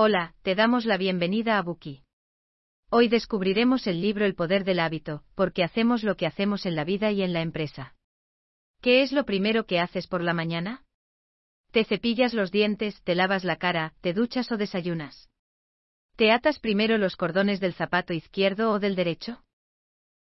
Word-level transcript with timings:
Hola, 0.00 0.36
te 0.42 0.54
damos 0.54 0.84
la 0.84 0.96
bienvenida 0.96 1.58
a 1.58 1.62
Buki. 1.62 2.04
Hoy 2.88 3.08
descubriremos 3.08 3.88
el 3.88 4.00
libro 4.00 4.26
El 4.26 4.36
poder 4.36 4.62
del 4.62 4.78
hábito, 4.78 5.24
porque 5.34 5.64
hacemos 5.64 6.04
lo 6.04 6.16
que 6.16 6.24
hacemos 6.24 6.66
en 6.66 6.76
la 6.76 6.84
vida 6.84 7.10
y 7.10 7.22
en 7.22 7.32
la 7.32 7.40
empresa. 7.40 7.96
¿Qué 8.80 9.02
es 9.02 9.10
lo 9.10 9.24
primero 9.24 9.66
que 9.66 9.80
haces 9.80 10.06
por 10.06 10.22
la 10.22 10.34
mañana? 10.34 10.84
Te 11.72 11.82
cepillas 11.82 12.32
los 12.32 12.52
dientes, 12.52 13.02
te 13.02 13.16
lavas 13.16 13.42
la 13.42 13.56
cara, 13.56 13.92
te 14.00 14.14
duchas 14.14 14.52
o 14.52 14.56
desayunas. 14.56 15.30
¿Te 16.14 16.30
atas 16.30 16.60
primero 16.60 16.96
los 16.96 17.16
cordones 17.16 17.58
del 17.58 17.74
zapato 17.74 18.12
izquierdo 18.12 18.70
o 18.70 18.78
del 18.78 18.94
derecho? 18.94 19.42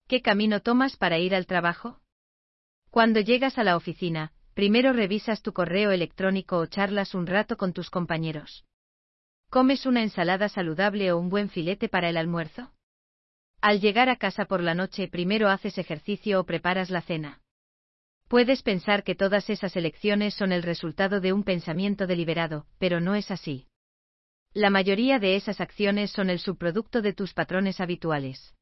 ¿Qué 0.08 0.22
camino 0.22 0.62
tomas 0.62 0.96
para 0.96 1.18
ir 1.18 1.34
al 1.34 1.44
trabajo? 1.44 2.00
Cuando 2.88 3.20
llegas 3.20 3.58
a 3.58 3.62
la 3.62 3.76
oficina, 3.76 4.32
primero 4.54 4.94
revisas 4.94 5.42
tu 5.42 5.52
correo 5.52 5.90
electrónico 5.90 6.56
o 6.56 6.64
charlas 6.64 7.14
un 7.14 7.26
rato 7.26 7.58
con 7.58 7.74
tus 7.74 7.90
compañeros. 7.90 8.64
¿Comes 9.56 9.86
una 9.86 10.02
ensalada 10.02 10.50
saludable 10.50 11.12
o 11.12 11.18
un 11.18 11.30
buen 11.30 11.48
filete 11.48 11.88
para 11.88 12.10
el 12.10 12.18
almuerzo? 12.18 12.74
Al 13.62 13.80
llegar 13.80 14.10
a 14.10 14.16
casa 14.16 14.44
por 14.44 14.62
la 14.62 14.74
noche 14.74 15.08
primero 15.08 15.48
haces 15.48 15.78
ejercicio 15.78 16.40
o 16.40 16.44
preparas 16.44 16.90
la 16.90 17.00
cena. 17.00 17.40
Puedes 18.28 18.62
pensar 18.62 19.02
que 19.02 19.14
todas 19.14 19.48
esas 19.48 19.74
elecciones 19.74 20.34
son 20.34 20.52
el 20.52 20.62
resultado 20.62 21.22
de 21.22 21.32
un 21.32 21.42
pensamiento 21.42 22.06
deliberado, 22.06 22.66
pero 22.78 23.00
no 23.00 23.14
es 23.14 23.30
así. 23.30 23.66
La 24.52 24.68
mayoría 24.68 25.18
de 25.18 25.36
esas 25.36 25.62
acciones 25.62 26.10
son 26.10 26.28
el 26.28 26.38
subproducto 26.38 27.00
de 27.00 27.14
tus 27.14 27.32
patrones 27.32 27.80
habituales. 27.80 28.54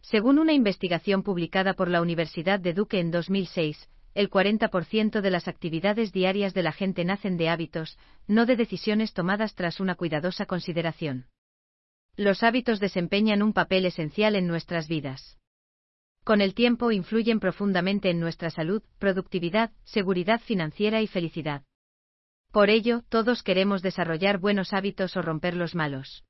Según 0.00 0.38
una 0.38 0.54
investigación 0.54 1.24
publicada 1.24 1.74
por 1.74 1.90
la 1.90 2.00
Universidad 2.00 2.58
de 2.58 2.72
Duke 2.72 3.00
en 3.00 3.10
2006, 3.10 3.90
el 4.16 4.30
40% 4.30 5.20
de 5.20 5.30
las 5.30 5.46
actividades 5.46 6.10
diarias 6.10 6.54
de 6.54 6.62
la 6.62 6.72
gente 6.72 7.04
nacen 7.04 7.36
de 7.36 7.50
hábitos, 7.50 7.98
no 8.26 8.46
de 8.46 8.56
decisiones 8.56 9.12
tomadas 9.12 9.54
tras 9.54 9.78
una 9.78 9.94
cuidadosa 9.94 10.46
consideración. 10.46 11.26
Los 12.16 12.42
hábitos 12.42 12.80
desempeñan 12.80 13.42
un 13.42 13.52
papel 13.52 13.84
esencial 13.84 14.34
en 14.34 14.46
nuestras 14.46 14.88
vidas. 14.88 15.36
Con 16.24 16.40
el 16.40 16.54
tiempo 16.54 16.92
influyen 16.92 17.40
profundamente 17.40 18.08
en 18.08 18.18
nuestra 18.18 18.48
salud, 18.48 18.82
productividad, 18.98 19.70
seguridad 19.84 20.40
financiera 20.40 21.02
y 21.02 21.08
felicidad. 21.08 21.62
Por 22.52 22.70
ello, 22.70 23.02
todos 23.10 23.42
queremos 23.42 23.82
desarrollar 23.82 24.38
buenos 24.38 24.72
hábitos 24.72 25.14
o 25.18 25.20
romper 25.20 25.54
los 25.54 25.74
malos. 25.74 26.24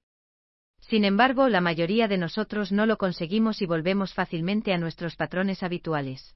Sin 0.80 1.04
embargo, 1.04 1.48
la 1.48 1.60
mayoría 1.60 2.08
de 2.08 2.18
nosotros 2.18 2.72
no 2.72 2.84
lo 2.84 2.98
conseguimos 2.98 3.62
y 3.62 3.66
volvemos 3.66 4.12
fácilmente 4.12 4.72
a 4.72 4.78
nuestros 4.78 5.14
patrones 5.14 5.62
habituales. 5.62 6.34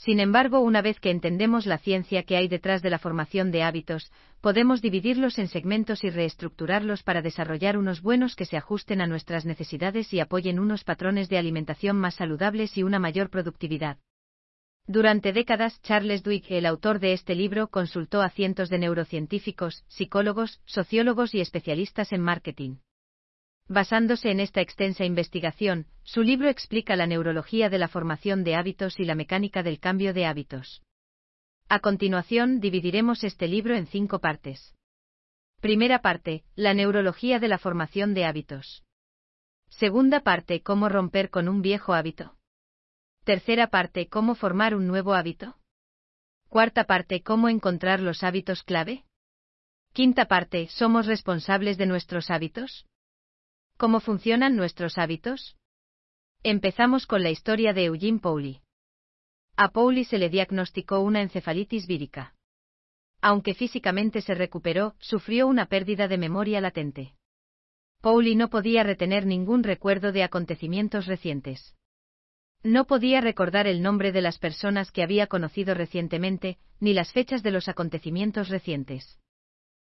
Sin 0.00 0.18
embargo, 0.18 0.60
una 0.60 0.80
vez 0.80 0.98
que 0.98 1.10
entendemos 1.10 1.66
la 1.66 1.76
ciencia 1.76 2.22
que 2.22 2.38
hay 2.38 2.48
detrás 2.48 2.80
de 2.80 2.88
la 2.88 2.98
formación 2.98 3.50
de 3.50 3.62
hábitos, 3.62 4.10
podemos 4.40 4.80
dividirlos 4.80 5.38
en 5.38 5.46
segmentos 5.46 6.04
y 6.04 6.08
reestructurarlos 6.08 7.02
para 7.02 7.20
desarrollar 7.20 7.76
unos 7.76 8.00
buenos 8.00 8.34
que 8.34 8.46
se 8.46 8.56
ajusten 8.56 9.02
a 9.02 9.06
nuestras 9.06 9.44
necesidades 9.44 10.14
y 10.14 10.20
apoyen 10.20 10.58
unos 10.58 10.84
patrones 10.84 11.28
de 11.28 11.36
alimentación 11.36 11.98
más 11.98 12.14
saludables 12.14 12.78
y 12.78 12.82
una 12.82 12.98
mayor 12.98 13.28
productividad. 13.28 13.98
Durante 14.86 15.34
décadas, 15.34 15.82
Charles 15.82 16.22
Duhigg, 16.22 16.46
el 16.48 16.64
autor 16.64 16.98
de 16.98 17.12
este 17.12 17.34
libro, 17.34 17.68
consultó 17.68 18.22
a 18.22 18.30
cientos 18.30 18.70
de 18.70 18.78
neurocientíficos, 18.78 19.84
psicólogos, 19.86 20.62
sociólogos 20.64 21.34
y 21.34 21.42
especialistas 21.42 22.14
en 22.14 22.22
marketing. 22.22 22.76
Basándose 23.70 24.32
en 24.32 24.40
esta 24.40 24.60
extensa 24.60 25.04
investigación, 25.04 25.86
su 26.02 26.22
libro 26.22 26.48
explica 26.48 26.96
la 26.96 27.06
neurología 27.06 27.70
de 27.70 27.78
la 27.78 27.86
formación 27.86 28.42
de 28.42 28.56
hábitos 28.56 28.98
y 28.98 29.04
la 29.04 29.14
mecánica 29.14 29.62
del 29.62 29.78
cambio 29.78 30.12
de 30.12 30.26
hábitos. 30.26 30.82
A 31.68 31.78
continuación, 31.78 32.58
dividiremos 32.58 33.22
este 33.22 33.46
libro 33.46 33.76
en 33.76 33.86
cinco 33.86 34.18
partes. 34.18 34.74
Primera 35.60 36.02
parte, 36.02 36.42
la 36.56 36.74
neurología 36.74 37.38
de 37.38 37.46
la 37.46 37.58
formación 37.58 38.12
de 38.12 38.24
hábitos. 38.24 38.82
Segunda 39.68 40.18
parte, 40.18 40.62
cómo 40.62 40.88
romper 40.88 41.30
con 41.30 41.48
un 41.48 41.62
viejo 41.62 41.94
hábito. 41.94 42.34
Tercera 43.22 43.68
parte, 43.68 44.08
cómo 44.08 44.34
formar 44.34 44.74
un 44.74 44.88
nuevo 44.88 45.14
hábito. 45.14 45.54
Cuarta 46.48 46.86
parte, 46.86 47.22
cómo 47.22 47.48
encontrar 47.48 48.00
los 48.00 48.24
hábitos 48.24 48.64
clave. 48.64 49.04
Quinta 49.92 50.24
parte, 50.26 50.66
¿somos 50.70 51.06
responsables 51.06 51.78
de 51.78 51.86
nuestros 51.86 52.32
hábitos? 52.32 52.84
¿Cómo 53.80 54.00
funcionan 54.00 54.56
nuestros 54.56 54.98
hábitos? 54.98 55.56
Empezamos 56.42 57.06
con 57.06 57.22
la 57.22 57.30
historia 57.30 57.72
de 57.72 57.86
Eugene 57.86 58.18
Pauli. 58.18 58.60
A 59.56 59.70
Pauli 59.70 60.04
se 60.04 60.18
le 60.18 60.28
diagnosticó 60.28 61.00
una 61.00 61.22
encefalitis 61.22 61.86
vírica. 61.86 62.34
Aunque 63.22 63.54
físicamente 63.54 64.20
se 64.20 64.34
recuperó, 64.34 64.96
sufrió 64.98 65.46
una 65.46 65.64
pérdida 65.64 66.08
de 66.08 66.18
memoria 66.18 66.60
latente. 66.60 67.14
Pauli 68.02 68.34
no 68.36 68.50
podía 68.50 68.82
retener 68.82 69.24
ningún 69.24 69.62
recuerdo 69.62 70.12
de 70.12 70.24
acontecimientos 70.24 71.06
recientes. 71.06 71.74
No 72.62 72.86
podía 72.86 73.22
recordar 73.22 73.66
el 73.66 73.80
nombre 73.80 74.12
de 74.12 74.20
las 74.20 74.38
personas 74.38 74.92
que 74.92 75.02
había 75.02 75.26
conocido 75.26 75.72
recientemente, 75.72 76.58
ni 76.80 76.92
las 76.92 77.14
fechas 77.14 77.42
de 77.42 77.50
los 77.50 77.66
acontecimientos 77.66 78.50
recientes. 78.50 79.18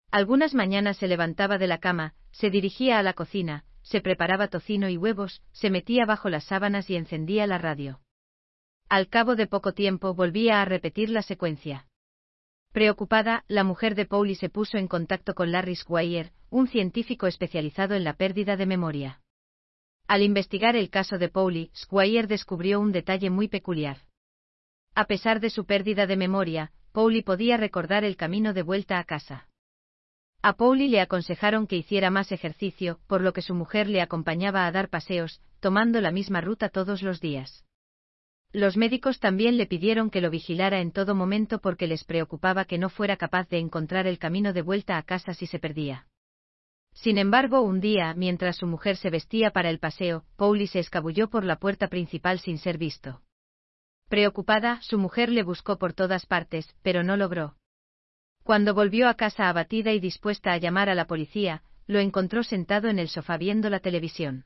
Algunas 0.10 0.56
mañanas 0.56 0.98
se 0.98 1.08
levantaba 1.08 1.60
de 1.60 1.68
la 1.68 1.78
cama, 1.78 2.16
se 2.32 2.50
dirigía 2.50 2.98
a 2.98 3.04
la 3.04 3.14
cocina, 3.14 3.64
se 3.86 4.02
preparaba 4.02 4.48
tocino 4.48 4.90
y 4.90 4.98
huevos, 4.98 5.44
se 5.52 5.70
metía 5.70 6.06
bajo 6.06 6.28
las 6.30 6.46
sábanas 6.46 6.90
y 6.90 6.96
encendía 6.96 7.46
la 7.46 7.60
radio. 7.60 8.02
Al 8.90 9.10
cabo 9.10 9.36
de 9.36 9.46
poco 9.46 9.74
tiempo 9.74 10.16
volvía 10.16 10.62
a 10.62 10.66
repetir 10.66 11.12
la 11.12 11.22
secuencia. 11.22 11.88
Preocupada, 12.72 13.46
la 13.48 13.64
mujer 13.64 13.94
de 13.94 14.08
Pauli 14.08 14.34
se 14.34 14.50
puso 14.50 14.78
en 14.78 14.88
contacto 14.88 15.36
con 15.36 15.52
Larry 15.52 15.76
Squire, 15.76 16.34
un 16.50 16.68
científico 16.68 17.28
especializado 17.28 17.94
en 17.94 18.04
la 18.04 18.14
pérdida 18.14 18.58
de 18.58 18.66
memoria. 18.66 19.22
Al 20.08 20.24
investigar 20.24 20.76
el 20.76 20.90
caso 20.90 21.20
de 21.20 21.30
Pauli, 21.30 21.72
Squire 21.76 22.28
descubrió 22.28 22.80
un 22.80 22.92
detalle 22.92 23.30
muy 23.30 23.48
peculiar. 23.48 24.00
A 24.96 25.06
pesar 25.06 25.40
de 25.40 25.52
su 25.52 25.66
pérdida 25.66 26.08
de 26.08 26.18
memoria, 26.18 26.72
Pauli 26.92 27.22
podía 27.22 27.58
recordar 27.58 28.04
el 28.04 28.16
camino 28.18 28.54
de 28.54 28.64
vuelta 28.64 28.98
a 28.98 29.04
casa. 29.04 29.48
A 30.48 30.54
Pauli 30.54 30.90
le 30.90 31.02
aconsejaron 31.02 31.66
que 31.66 31.76
hiciera 31.76 32.12
más 32.12 32.32
ejercicio, 32.32 33.00
por 33.08 33.22
lo 33.22 33.34
que 33.34 33.42
su 33.42 33.56
mujer 33.56 33.90
le 33.90 34.00
acompañaba 34.00 34.68
a 34.68 34.72
dar 34.72 34.90
paseos, 34.90 35.42
tomando 35.60 36.02
la 36.02 36.12
misma 36.12 36.40
ruta 36.40 36.70
todos 36.70 37.02
los 37.02 37.20
días. 37.20 37.66
Los 38.54 38.78
médicos 38.78 39.20
también 39.20 39.58
le 39.58 39.66
pidieron 39.66 40.12
que 40.12 40.22
lo 40.22 40.30
vigilara 40.30 40.82
en 40.82 40.92
todo 40.92 41.16
momento 41.16 41.58
porque 41.58 41.88
les 41.88 42.04
preocupaba 42.04 42.66
que 42.66 42.78
no 42.78 42.90
fuera 42.90 43.18
capaz 43.18 43.50
de 43.50 43.58
encontrar 43.58 44.06
el 44.06 44.20
camino 44.20 44.54
de 44.54 44.62
vuelta 44.62 45.00
a 45.00 45.02
casa 45.02 45.34
si 45.34 45.48
se 45.48 45.58
perdía. 45.58 46.06
Sin 46.94 47.18
embargo, 47.18 47.62
un 47.62 47.80
día, 47.80 48.14
mientras 48.14 48.58
su 48.58 48.68
mujer 48.68 48.98
se 48.98 49.10
vestía 49.10 49.50
para 49.50 49.72
el 49.72 49.80
paseo, 49.80 50.26
Pauli 50.36 50.68
se 50.68 50.78
escabulló 50.78 51.28
por 51.28 51.44
la 51.44 51.56
puerta 51.56 51.88
principal 51.88 52.38
sin 52.40 52.60
ser 52.60 52.78
visto. 52.78 53.24
Preocupada, 54.10 54.80
su 54.84 55.00
mujer 55.00 55.30
le 55.30 55.42
buscó 55.42 55.80
por 55.80 55.94
todas 55.94 56.28
partes, 56.28 56.76
pero 56.84 57.02
no 57.02 57.18
logró. 57.18 57.56
Cuando 58.46 58.76
volvió 58.76 59.10
a 59.10 59.16
casa 59.16 59.50
abatida 59.50 59.92
y 59.92 60.00
dispuesta 60.00 60.54
a 60.54 60.58
llamar 60.58 60.88
a 60.88 60.94
la 60.94 61.08
policía, 61.08 61.64
lo 61.88 61.98
encontró 61.98 62.44
sentado 62.44 62.90
en 62.90 63.00
el 63.00 63.10
sofá 63.10 63.38
viendo 63.38 63.72
la 63.72 63.80
televisión. 63.80 64.46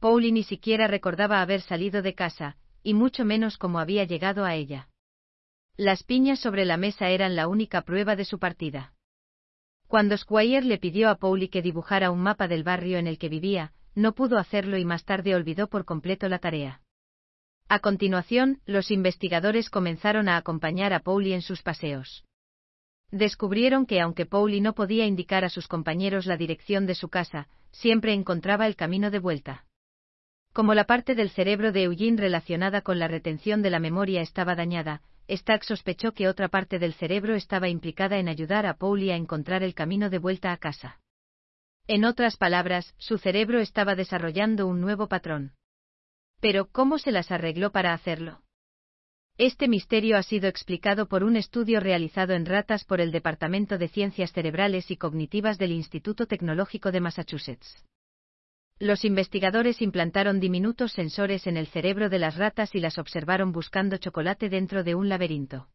Pauli 0.00 0.32
ni 0.32 0.44
siquiera 0.44 0.86
recordaba 0.86 1.42
haber 1.42 1.60
salido 1.60 2.00
de 2.00 2.14
casa, 2.14 2.56
y 2.82 2.94
mucho 2.94 3.26
menos 3.26 3.58
cómo 3.58 3.80
había 3.80 4.04
llegado 4.04 4.46
a 4.46 4.54
ella. 4.54 4.88
Las 5.76 6.04
piñas 6.04 6.38
sobre 6.38 6.64
la 6.64 6.78
mesa 6.78 7.10
eran 7.10 7.36
la 7.36 7.48
única 7.48 7.82
prueba 7.82 8.16
de 8.16 8.24
su 8.24 8.38
partida. 8.38 8.94
Cuando 9.88 10.16
Squire 10.16 10.64
le 10.64 10.78
pidió 10.78 11.10
a 11.10 11.16
Pauli 11.16 11.48
que 11.48 11.60
dibujara 11.60 12.10
un 12.10 12.22
mapa 12.22 12.48
del 12.48 12.64
barrio 12.64 12.96
en 12.96 13.06
el 13.06 13.18
que 13.18 13.28
vivía, 13.28 13.74
no 13.94 14.14
pudo 14.14 14.38
hacerlo 14.38 14.78
y 14.78 14.86
más 14.86 15.04
tarde 15.04 15.34
olvidó 15.34 15.68
por 15.68 15.84
completo 15.84 16.30
la 16.30 16.38
tarea. 16.38 16.80
A 17.68 17.78
continuación, 17.80 18.62
los 18.64 18.90
investigadores 18.90 19.68
comenzaron 19.68 20.30
a 20.30 20.38
acompañar 20.38 20.94
a 20.94 21.00
Pauli 21.00 21.34
en 21.34 21.42
sus 21.42 21.60
paseos 21.60 22.24
descubrieron 23.12 23.86
que 23.86 24.00
aunque 24.00 24.26
Pauli 24.26 24.60
no 24.60 24.74
podía 24.74 25.06
indicar 25.06 25.44
a 25.44 25.50
sus 25.50 25.68
compañeros 25.68 26.26
la 26.26 26.36
dirección 26.36 26.86
de 26.86 26.96
su 26.96 27.08
casa, 27.08 27.46
siempre 27.70 28.14
encontraba 28.14 28.66
el 28.66 28.74
camino 28.74 29.10
de 29.10 29.20
vuelta. 29.20 29.64
Como 30.52 30.74
la 30.74 30.84
parte 30.84 31.14
del 31.14 31.30
cerebro 31.30 31.72
de 31.72 31.84
Eugene 31.84 32.20
relacionada 32.20 32.80
con 32.80 32.98
la 32.98 33.08
retención 33.08 33.62
de 33.62 33.70
la 33.70 33.78
memoria 33.78 34.20
estaba 34.20 34.54
dañada, 34.54 35.02
Stack 35.30 35.62
sospechó 35.62 36.12
que 36.12 36.28
otra 36.28 36.48
parte 36.48 36.78
del 36.78 36.94
cerebro 36.94 37.34
estaba 37.34 37.68
implicada 37.68 38.18
en 38.18 38.28
ayudar 38.28 38.66
a 38.66 38.74
Pauli 38.74 39.10
a 39.10 39.16
encontrar 39.16 39.62
el 39.62 39.74
camino 39.74 40.10
de 40.10 40.18
vuelta 40.18 40.52
a 40.52 40.56
casa. 40.56 40.98
En 41.86 42.04
otras 42.04 42.36
palabras, 42.36 42.94
su 42.98 43.18
cerebro 43.18 43.60
estaba 43.60 43.94
desarrollando 43.94 44.66
un 44.66 44.80
nuevo 44.80 45.08
patrón. 45.08 45.52
Pero, 46.40 46.66
¿cómo 46.70 46.98
se 46.98 47.12
las 47.12 47.30
arregló 47.30 47.72
para 47.72 47.92
hacerlo? 47.92 48.42
Este 49.44 49.66
misterio 49.66 50.16
ha 50.16 50.22
sido 50.22 50.46
explicado 50.46 51.06
por 51.08 51.24
un 51.24 51.34
estudio 51.34 51.80
realizado 51.80 52.32
en 52.32 52.46
ratas 52.46 52.84
por 52.84 53.00
el 53.00 53.10
Departamento 53.10 53.76
de 53.76 53.88
Ciencias 53.88 54.30
Cerebrales 54.30 54.88
y 54.92 54.96
Cognitivas 54.96 55.58
del 55.58 55.72
Instituto 55.72 56.26
Tecnológico 56.26 56.92
de 56.92 57.00
Massachusetts. 57.00 57.84
Los 58.78 59.04
investigadores 59.04 59.82
implantaron 59.82 60.38
diminutos 60.38 60.92
sensores 60.92 61.48
en 61.48 61.56
el 61.56 61.66
cerebro 61.66 62.08
de 62.08 62.20
las 62.20 62.36
ratas 62.36 62.72
y 62.76 62.78
las 62.78 62.98
observaron 62.98 63.50
buscando 63.50 63.96
chocolate 63.96 64.48
dentro 64.48 64.84
de 64.84 64.94
un 64.94 65.08
laberinto. 65.08 65.66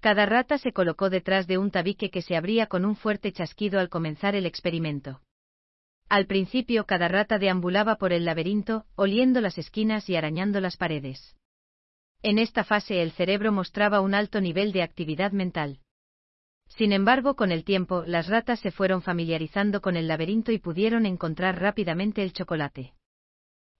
Cada 0.00 0.24
rata 0.24 0.56
se 0.56 0.70
colocó 0.70 1.10
detrás 1.10 1.48
de 1.48 1.58
un 1.58 1.72
tabique 1.72 2.10
que 2.10 2.22
se 2.22 2.36
abría 2.36 2.68
con 2.68 2.84
un 2.84 2.94
fuerte 2.94 3.32
chasquido 3.32 3.80
al 3.80 3.88
comenzar 3.88 4.36
el 4.36 4.46
experimento. 4.46 5.22
Al 6.08 6.28
principio 6.28 6.86
cada 6.86 7.08
rata 7.08 7.40
deambulaba 7.40 7.96
por 7.96 8.12
el 8.12 8.24
laberinto, 8.24 8.84
oliendo 8.94 9.40
las 9.40 9.58
esquinas 9.58 10.08
y 10.08 10.14
arañando 10.14 10.60
las 10.60 10.76
paredes. 10.76 11.34
En 12.28 12.40
esta 12.40 12.64
fase 12.64 13.02
el 13.02 13.12
cerebro 13.12 13.52
mostraba 13.52 14.00
un 14.00 14.12
alto 14.12 14.40
nivel 14.40 14.72
de 14.72 14.82
actividad 14.82 15.30
mental. 15.30 15.78
Sin 16.66 16.92
embargo, 16.92 17.36
con 17.36 17.52
el 17.52 17.62
tiempo, 17.62 18.02
las 18.04 18.26
ratas 18.26 18.58
se 18.58 18.72
fueron 18.72 19.00
familiarizando 19.00 19.80
con 19.80 19.96
el 19.96 20.08
laberinto 20.08 20.50
y 20.50 20.58
pudieron 20.58 21.06
encontrar 21.06 21.60
rápidamente 21.60 22.24
el 22.24 22.32
chocolate. 22.32 22.94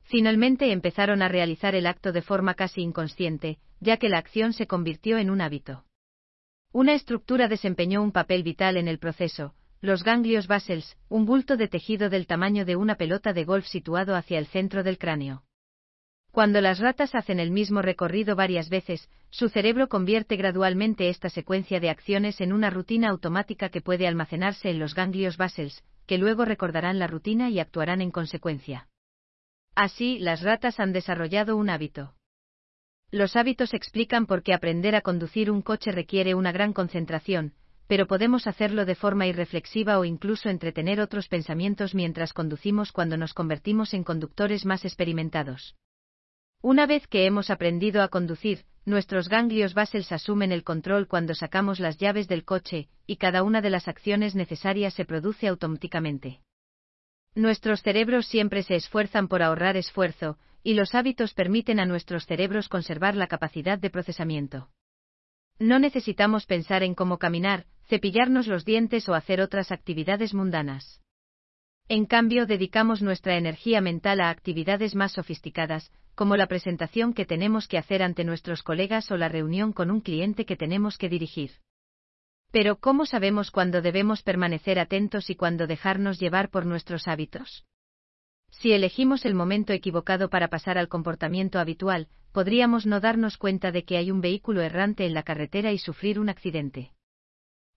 Finalmente 0.05 0.71
empezaron 0.71 1.23
a 1.23 1.29
realizar 1.29 1.75
el 1.75 1.89
acto 1.89 2.13
de 2.13 2.23
forma 2.23 2.55
casi 2.55 2.83
inconsciente, 2.83 3.59
ya 3.81 3.97
que 3.97 4.09
la 4.09 4.19
acción 4.19 4.53
se 4.53 4.69
convirtió 4.69 5.19
en 5.19 5.31
un 5.31 5.41
hábito. 5.41 5.85
Una 6.71 6.95
estructura 6.95 7.49
desempeñó 7.49 8.01
un 8.01 8.13
papel 8.13 8.45
vital 8.45 8.77
en 8.77 8.87
el 8.87 9.01
proceso, 9.01 9.57
los 9.81 10.05
ganglios 10.05 10.47
basals, 10.47 10.97
un 11.09 11.27
bulto 11.27 11.57
de 11.57 11.67
tejido 11.67 12.11
del 12.11 12.29
tamaño 12.29 12.65
de 12.65 12.77
una 12.77 12.95
pelota 12.95 13.33
de 13.33 13.45
golf 13.45 13.67
situado 13.67 14.15
hacia 14.15 14.39
el 14.39 14.47
centro 14.47 14.85
del 14.85 14.99
cráneo. 14.99 15.43
Cuando 16.37 16.61
las 16.61 16.81
ratas 16.81 17.15
hacen 17.15 17.41
el 17.41 17.51
mismo 17.51 17.81
recorrido 17.81 18.37
varias 18.37 18.69
veces, 18.69 19.09
su 19.31 19.49
cerebro 19.49 19.89
convierte 19.89 20.37
gradualmente 20.37 21.09
esta 21.09 21.31
secuencia 21.31 21.81
de 21.81 21.89
acciones 21.89 22.43
en 22.43 22.53
una 22.53 22.69
rutina 22.69 23.09
automática 23.09 23.71
que 23.71 23.81
puede 23.81 24.07
almacenarse 24.07 24.69
en 24.69 24.79
los 24.79 24.95
ganglios 24.95 25.39
basals, 25.39 25.83
que 26.07 26.19
luego 26.19 26.45
recordarán 26.45 26.99
la 26.99 27.07
rutina 27.07 27.49
y 27.49 27.59
actuarán 27.59 28.03
en 28.03 28.11
consecuencia. 28.11 28.87
Así, 29.75 30.19
las 30.19 30.43
ratas 30.43 30.79
han 30.79 30.93
desarrollado 30.93 31.57
un 31.57 31.71
hábito. 31.71 32.13
Los 33.11 33.35
hábitos 33.35 33.73
explican 33.73 34.27
por 34.27 34.43
qué 34.43 34.53
aprender 34.53 34.95
a 34.95 35.01
conducir 35.01 35.51
un 35.51 35.63
coche 35.63 35.91
requiere 35.91 36.35
una 36.35 36.53
gran 36.53 36.75
concentración, 36.75 37.55
pero 37.87 38.07
podemos 38.07 38.47
hacerlo 38.47 38.85
de 38.85 38.95
forma 38.95 39.27
irreflexiva 39.27 39.99
o 39.99 40.05
incluso 40.05 40.51
entretener 40.51 41.01
otros 41.01 41.29
pensamientos 41.29 41.95
mientras 41.95 42.35
conducimos 42.35 42.93
cuando 42.93 43.17
nos 43.17 43.33
convertimos 43.33 43.95
en 43.95 44.05
conductores 44.05 44.67
más 44.67 44.85
experimentados. 44.85 45.75
Una 46.63 46.87
vez 46.87 47.07
que 47.07 47.27
hemos 47.27 47.51
aprendido 47.51 48.03
a 48.03 48.09
conducir, 48.09 48.65
nuestros 48.85 49.29
ganglios 49.29 49.75
basales 49.75 50.13
asumen 50.13 50.53
el 50.53 50.65
control 50.65 51.09
cuando 51.09 51.35
sacamos 51.35 51.81
las 51.81 51.99
llaves 51.99 52.29
del 52.29 52.45
coche, 52.45 52.89
y 53.07 53.17
cada 53.17 53.43
una 53.43 53.61
de 53.61 53.71
las 53.71 53.89
acciones 53.89 54.35
necesarias 54.35 54.95
se 54.95 55.05
produce 55.05 55.49
automáticamente. 55.49 56.41
Nuestros 57.35 57.83
cerebros 57.83 58.27
siempre 58.27 58.63
se 58.63 58.77
esfuerzan 58.77 59.29
por 59.29 59.43
ahorrar 59.43 59.77
esfuerzo, 59.77 60.39
y 60.63 60.75
los 60.75 60.95
hábitos 60.95 61.35
permiten 61.35 61.79
a 61.79 61.87
nuestros 61.87 62.27
cerebros 62.27 62.69
conservar 62.69 63.15
la 63.15 63.27
capacidad 63.27 63.79
de 63.79 63.91
procesamiento. 63.91 64.71
No 65.59 65.79
necesitamos 65.79 66.47
pensar 66.47 66.83
en 66.83 66.95
cómo 66.95 67.19
caminar, 67.19 67.67
cepillarnos 67.89 68.47
los 68.47 68.65
dientes 68.65 69.09
o 69.09 69.15
hacer 69.15 69.41
otras 69.41 69.71
actividades 69.73 70.35
mundanas. 70.35 71.03
En 71.89 72.05
cambio, 72.05 72.47
dedicamos 72.47 73.01
nuestra 73.01 73.37
energía 73.37 73.81
mental 73.81 74.21
a 74.21 74.31
actividades 74.31 74.97
más 74.97 75.13
sofisticadas, 75.13 75.93
como 76.17 76.37
la 76.37 76.49
presentación 76.49 77.15
que 77.15 77.27
tenemos 77.27 77.69
que 77.69 77.79
hacer 77.79 78.03
ante 78.03 78.25
nuestros 78.25 78.65
colegas 78.65 79.11
o 79.13 79.17
la 79.17 79.29
reunión 79.29 79.73
con 79.73 79.93
un 79.93 80.01
cliente 80.01 80.47
que 80.47 80.57
tenemos 80.57 80.99
que 80.99 81.09
dirigir. 81.09 81.53
Pero 82.51 82.77
¿cómo 82.77 83.07
sabemos 83.07 83.53
cuándo 83.53 83.83
debemos 83.83 84.23
permanecer 84.23 84.81
atentos 84.81 85.31
y 85.31 85.37
cuándo 85.37 85.69
dejarnos 85.69 86.19
llevar 86.19 86.51
por 86.51 86.67
nuestros 86.67 87.07
hábitos? 87.07 87.65
Si 88.51 88.73
elegimos 88.73 89.25
el 89.25 89.35
momento 89.35 89.73
equivocado 89.73 90.29
para 90.29 90.49
pasar 90.49 90.79
al 90.79 90.89
comportamiento 90.89 91.61
habitual, 91.61 92.09
podríamos 92.33 92.87
no 92.87 93.01
darnos 93.01 93.37
cuenta 93.37 93.71
de 93.71 93.85
que 93.85 93.97
hay 93.97 94.11
un 94.11 94.21
vehículo 94.21 94.63
errante 94.63 95.07
en 95.07 95.15
la 95.15 95.23
carretera 95.23 95.73
y 95.73 95.79
sufrir 95.79 96.19
un 96.19 96.31
accidente. 96.31 96.96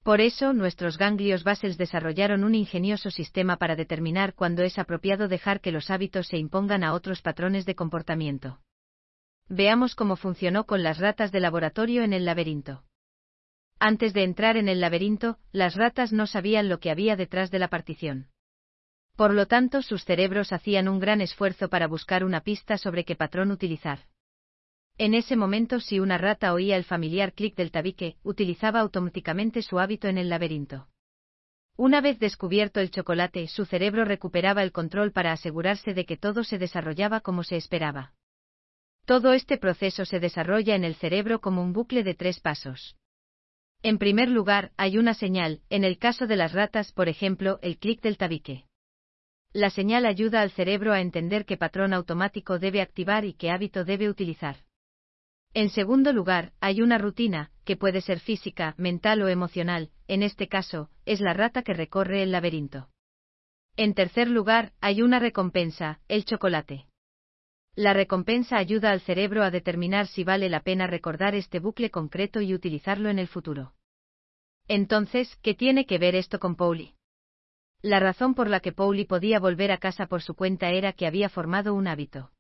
Por 0.04 0.22
eso, 0.22 0.54
nuestros 0.54 0.98
ganglios 0.98 1.44
basales 1.44 1.78
desarrollaron 1.78 2.44
un 2.44 2.56
ingenioso 2.56 3.12
sistema 3.12 3.58
para 3.58 3.76
determinar 3.76 4.34
cuándo 4.34 4.64
es 4.64 4.80
apropiado 4.80 5.28
dejar 5.28 5.60
que 5.62 5.72
los 5.72 5.90
hábitos 5.90 6.28
se 6.28 6.38
impongan 6.38 6.84
a 6.84 6.94
otros 6.94 7.22
patrones 7.22 7.66
de 7.66 7.76
comportamiento. 7.76 8.60
Veamos 9.50 9.96
cómo 9.96 10.16
funcionó 10.16 10.66
con 10.66 10.84
las 10.84 11.00
ratas 11.00 11.32
de 11.32 11.40
laboratorio 11.40 12.04
en 12.04 12.14
el 12.14 12.24
laberinto. 12.24 12.84
Antes 13.80 14.14
de 14.14 14.24
entrar 14.24 14.58
en 14.58 14.70
el 14.70 14.82
laberinto, 14.82 15.38
las 15.52 15.76
ratas 15.76 16.12
no 16.12 16.28
sabían 16.28 16.70
lo 16.70 16.80
que 16.80 16.92
había 16.92 17.16
detrás 17.16 17.50
de 17.50 17.60
la 17.60 17.70
partición. 17.70 18.28
Por 19.16 19.34
lo 19.34 19.48
tanto, 19.48 19.82
sus 19.82 20.06
cerebros 20.06 20.54
hacían 20.54 20.88
un 20.88 21.00
gran 21.00 21.20
esfuerzo 21.20 21.70
para 21.70 21.88
buscar 21.88 22.24
una 22.24 22.42
pista 22.42 22.78
sobre 22.78 23.04
qué 23.04 23.16
patrón 23.16 23.52
utilizar. 23.52 24.00
En 25.00 25.14
ese 25.14 25.38
momento 25.38 25.80
si 25.80 26.02
una 26.02 26.18
rata 26.18 26.54
oía 26.54 26.76
el 26.76 26.84
familiar 26.84 27.32
clic 27.32 27.56
del 27.56 27.72
tabique, 27.72 28.18
utilizaba 28.22 28.82
automáticamente 28.82 29.62
su 29.62 29.80
hábito 29.80 30.10
en 30.10 30.18
el 30.18 30.28
laberinto. 30.28 30.90
Una 31.78 32.02
vez 32.02 32.20
descubierto 32.20 32.82
el 32.82 32.92
chocolate, 32.92 33.48
su 33.48 33.64
cerebro 33.64 34.04
recuperaba 34.04 34.62
el 34.62 34.74
control 34.74 35.14
para 35.14 35.32
asegurarse 35.32 35.94
de 35.94 36.06
que 36.06 36.18
todo 36.18 36.44
se 36.44 36.58
desarrollaba 36.58 37.22
como 37.22 37.46
se 37.46 37.56
esperaba. 37.56 38.12
Todo 39.06 39.32
este 39.32 39.58
proceso 39.58 40.04
se 40.04 40.20
desarrolla 40.20 40.76
en 40.76 40.84
el 40.84 40.96
cerebro 40.96 41.40
como 41.40 41.64
un 41.64 41.72
bucle 41.72 42.04
de 42.04 42.16
tres 42.16 42.42
pasos. 42.42 42.98
En 43.82 44.00
primer 44.00 44.28
lugar, 44.28 44.74
hay 44.76 44.98
una 44.98 45.14
señal, 45.14 45.62
en 45.70 45.86
el 45.86 45.98
caso 45.98 46.28
de 46.28 46.36
las 46.36 46.52
ratas, 46.52 46.92
por 46.92 47.08
ejemplo, 47.08 47.58
el 47.62 47.78
clic 47.78 48.02
del 48.02 48.18
tabique. 48.18 48.66
La 49.54 49.70
señal 49.70 50.06
ayuda 50.06 50.42
al 50.42 50.52
cerebro 50.52 50.92
a 50.92 51.00
entender 51.00 51.46
qué 51.46 51.56
patrón 51.56 51.94
automático 51.94 52.60
debe 52.60 52.82
activar 52.82 53.24
y 53.24 53.32
qué 53.32 53.50
hábito 53.50 53.86
debe 53.86 54.10
utilizar. 54.10 54.58
En 55.54 55.70
segundo 55.70 56.14
lugar, 56.14 56.54
hay 56.60 56.82
una 56.82 56.98
rutina, 56.98 57.52
que 57.66 57.76
puede 57.76 58.02
ser 58.02 58.20
física, 58.20 58.76
mental 58.78 59.22
o 59.22 59.28
emocional, 59.28 59.92
en 60.08 60.24
este 60.24 60.48
caso, 60.48 60.90
es 61.06 61.22
la 61.22 61.34
rata 61.34 61.64
que 61.64 61.74
recorre 61.74 62.22
el 62.22 62.32
laberinto. 62.32 62.90
En 63.76 63.94
tercer 63.94 64.30
lugar, 64.30 64.74
hay 64.82 65.02
una 65.02 65.20
recompensa, 65.20 66.02
el 66.08 66.26
chocolate. 66.26 66.86
La 67.76 67.94
recompensa 67.94 68.58
ayuda 68.58 68.92
al 68.92 69.02
cerebro 69.02 69.44
a 69.44 69.52
determinar 69.52 70.08
si 70.08 70.24
vale 70.24 70.50
la 70.50 70.60
pena 70.60 70.86
recordar 70.86 71.34
este 71.34 71.60
bucle 71.60 71.90
concreto 71.90 72.42
y 72.42 72.54
utilizarlo 72.54 73.10
en 73.10 73.20
el 73.20 73.28
futuro. 73.28 73.74
Entonces, 74.68 75.36
¿qué 75.42 75.54
tiene 75.54 75.86
que 75.86 75.98
ver 75.98 76.16
esto 76.16 76.40
con 76.40 76.56
Pauli? 76.56 76.94
La 77.82 78.00
razón 78.00 78.36
por 78.36 78.50
la 78.50 78.60
que 78.60 78.74
Pauli 78.74 79.06
podía 79.06 79.40
volver 79.40 79.72
a 79.72 79.78
casa 79.78 80.08
por 80.08 80.22
su 80.22 80.36
cuenta 80.36 80.70
era 80.70 80.94
que 80.94 81.08
había 81.08 81.30
formado 81.30 81.74
un 81.74 81.88
hábito. 81.88 82.32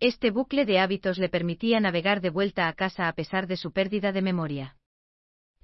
Este 0.00 0.30
bucle 0.30 0.64
de 0.64 0.78
hábitos 0.78 1.18
le 1.18 1.28
permitía 1.28 1.80
navegar 1.80 2.20
de 2.20 2.30
vuelta 2.30 2.68
a 2.68 2.72
casa 2.74 3.08
a 3.08 3.12
pesar 3.14 3.48
de 3.48 3.56
su 3.56 3.72
pérdida 3.72 4.12
de 4.12 4.22
memoria. 4.22 4.76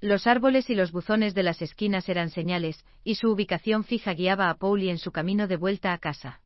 Los 0.01 0.27
árboles 0.27 0.69
y 0.69 0.75
los 0.75 0.91
buzones 0.91 1.33
de 1.35 1.43
las 1.43 1.61
esquinas 1.61 2.09
eran 2.09 2.29
señales, 2.29 2.85
y 3.05 3.15
su 3.15 3.31
ubicación 3.31 3.85
fija 3.85 4.13
guiaba 4.13 4.49
a 4.49 4.57
Pauli 4.57 4.89
en 4.89 4.97
su 4.97 5.13
camino 5.13 5.47
de 5.47 5.55
vuelta 5.55 5.93
a 5.93 5.99
casa. 5.99 6.41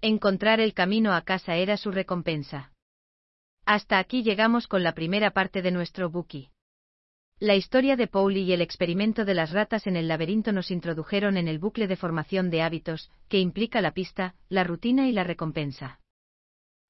Encontrar 0.00 0.58
el 0.58 0.74
camino 0.74 1.12
a 1.12 1.22
casa 1.22 1.54
era 1.54 1.76
su 1.76 1.92
recompensa. 1.92 2.72
Hasta 3.64 4.00
aquí 4.00 4.24
llegamos 4.24 4.66
con 4.66 4.82
la 4.82 4.92
primera 4.92 5.30
parte 5.30 5.62
de 5.62 5.70
nuestro 5.70 6.10
buki. 6.10 6.50
La 7.38 7.54
historia 7.54 7.94
de 7.94 8.08
Pauli 8.08 8.42
y 8.42 8.52
el 8.52 8.62
experimento 8.62 9.24
de 9.24 9.34
las 9.34 9.52
ratas 9.52 9.86
en 9.86 9.94
el 9.94 10.08
laberinto 10.08 10.50
nos 10.50 10.72
introdujeron 10.72 11.36
en 11.36 11.46
el 11.46 11.60
bucle 11.60 11.86
de 11.86 11.96
formación 11.96 12.50
de 12.50 12.62
hábitos, 12.62 13.12
que 13.28 13.38
implica 13.38 13.80
la 13.80 13.92
pista, 13.92 14.34
la 14.48 14.64
rutina 14.64 15.06
y 15.06 15.12
la 15.12 15.22
recompensa. 15.22 16.00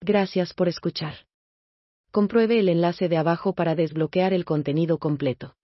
Gracias 0.01 0.53
por 0.55 0.69
escuchar. 0.69 1.15
Compruebe 2.11 2.59
el 2.59 2.69
enlace 2.69 3.09
de 3.09 3.17
abajo 3.17 3.55
para 3.55 3.75
desbloquear 3.75 4.33
el 4.33 4.45
contenido 4.45 4.99
completo. 4.99 5.57